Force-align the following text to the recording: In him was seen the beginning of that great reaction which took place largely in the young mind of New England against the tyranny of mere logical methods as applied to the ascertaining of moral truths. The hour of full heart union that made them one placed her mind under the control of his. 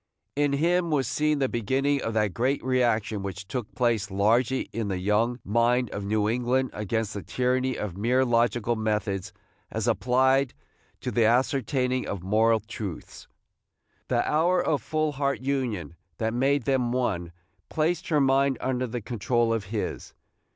In 0.35 0.53
him 0.53 0.89
was 0.89 1.07
seen 1.07 1.37
the 1.37 1.47
beginning 1.47 2.01
of 2.01 2.15
that 2.15 2.33
great 2.33 2.63
reaction 2.63 3.21
which 3.21 3.47
took 3.47 3.71
place 3.75 4.09
largely 4.09 4.61
in 4.73 4.87
the 4.87 4.97
young 4.97 5.39
mind 5.45 5.91
of 5.91 6.03
New 6.03 6.27
England 6.27 6.71
against 6.73 7.13
the 7.13 7.21
tyranny 7.21 7.75
of 7.77 7.95
mere 7.95 8.25
logical 8.25 8.75
methods 8.75 9.31
as 9.69 9.87
applied 9.87 10.55
to 11.01 11.11
the 11.11 11.25
ascertaining 11.25 12.07
of 12.07 12.23
moral 12.23 12.61
truths. 12.61 13.27
The 14.07 14.27
hour 14.27 14.59
of 14.59 14.81
full 14.81 15.11
heart 15.11 15.41
union 15.41 15.93
that 16.17 16.33
made 16.33 16.63
them 16.63 16.91
one 16.91 17.31
placed 17.69 18.07
her 18.07 18.19
mind 18.19 18.57
under 18.59 18.87
the 18.87 19.01
control 19.01 19.53
of 19.53 19.65
his. 19.65 20.15